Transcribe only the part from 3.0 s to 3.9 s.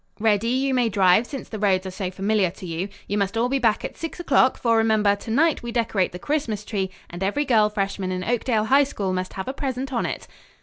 You must all be back